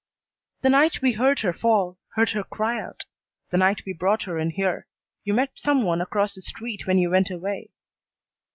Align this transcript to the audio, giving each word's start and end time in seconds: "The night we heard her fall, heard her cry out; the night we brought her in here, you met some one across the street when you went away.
"The 0.63 0.69
night 0.71 1.03
we 1.03 1.11
heard 1.11 1.41
her 1.41 1.53
fall, 1.53 1.99
heard 2.15 2.31
her 2.31 2.43
cry 2.43 2.81
out; 2.81 3.05
the 3.51 3.57
night 3.57 3.83
we 3.85 3.93
brought 3.93 4.23
her 4.23 4.39
in 4.39 4.49
here, 4.49 4.87
you 5.23 5.31
met 5.35 5.51
some 5.53 5.83
one 5.83 6.01
across 6.01 6.33
the 6.33 6.41
street 6.41 6.87
when 6.87 6.97
you 6.97 7.11
went 7.11 7.29
away. 7.29 7.69